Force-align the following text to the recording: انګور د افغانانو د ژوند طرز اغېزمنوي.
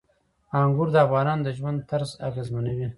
انګور 0.59 0.87
د 0.91 0.95
افغانانو 1.05 1.43
د 1.45 1.47
ژوند 1.57 1.79
طرز 1.89 2.09
اغېزمنوي. 2.27 2.87